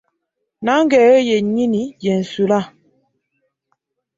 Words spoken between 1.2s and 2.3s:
yennyini gye